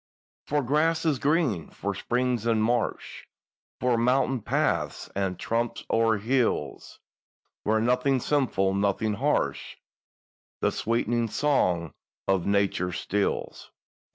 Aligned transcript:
For 0.47 0.63
grasses 0.63 1.19
green, 1.19 1.69
for 1.69 1.93
springs 1.93 2.47
and 2.47 2.63
marsh, 2.63 3.27
For 3.79 3.99
mountain 3.99 4.41
paths 4.41 5.11
and 5.15 5.37
tramps 5.37 5.85
o'er 5.91 6.17
hills 6.17 6.97
Where 7.61 7.79
nothing 7.79 8.19
sinful—nothing 8.19 9.13
harsh— 9.13 9.77
The 10.59 10.71
sweetening 10.71 11.27
song 11.27 11.93
of 12.27 12.47
Nature 12.47 12.91
stills! 12.91 13.69